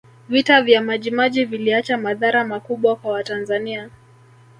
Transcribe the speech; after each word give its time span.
vita 0.29 0.61
vya 0.61 0.81
majimaji 0.81 1.45
viliacha 1.45 1.97
madhara 1.97 2.45
makubwa 2.45 2.95
kwa 2.95 3.11
watanzania 3.11 3.89